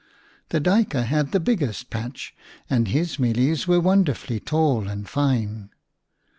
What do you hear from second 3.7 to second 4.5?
wonderfully